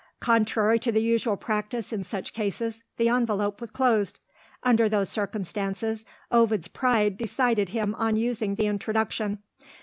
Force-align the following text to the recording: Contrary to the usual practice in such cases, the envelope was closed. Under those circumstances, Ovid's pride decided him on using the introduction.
Contrary 0.19 0.79
to 0.79 0.91
the 0.91 0.99
usual 0.99 1.37
practice 1.37 1.93
in 1.93 2.03
such 2.03 2.33
cases, 2.33 2.83
the 2.97 3.07
envelope 3.07 3.61
was 3.61 3.69
closed. 3.69 4.17
Under 4.63 4.89
those 4.89 5.09
circumstances, 5.09 6.07
Ovid's 6.31 6.67
pride 6.67 7.17
decided 7.19 7.69
him 7.69 7.93
on 7.93 8.15
using 8.15 8.55
the 8.55 8.65
introduction. 8.65 9.43